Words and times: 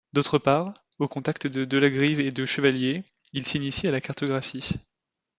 D'autre 0.13 0.39
part, 0.39 0.73
au 0.97 1.07
contact 1.07 1.45
de 1.45 1.63
Delagrive 1.63 2.19
et 2.19 2.31
de 2.31 2.43
Chevallier, 2.47 3.03
il 3.33 3.45
s'initie 3.45 3.87
à 3.87 3.91
la 3.91 4.01
cartographie. 4.01 4.71